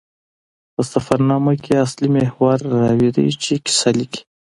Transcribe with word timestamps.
په 0.73 0.81
سفرنامه 0.91 1.53
کښي 1.63 1.75
اصلي 1.85 2.09
محور 2.17 2.57
راوي 2.81 3.09
ده، 3.15 3.21
چي 3.43 3.53
کیسه 3.65 3.89
لیکي. 3.97 4.21